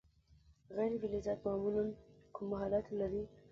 غیر 0.77 0.91
فلزات 1.01 1.39
معمولا 1.45 1.83
کوم 2.35 2.49
حالت 2.61 2.85
لري. 2.99 3.23